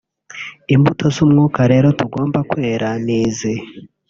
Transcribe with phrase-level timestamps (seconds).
[0.75, 3.53] Imbuto z’Umwuka rero tugomba kwera ni izi